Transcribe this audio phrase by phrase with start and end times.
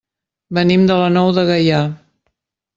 [0.59, 1.85] Venim de la Nou de Gaià.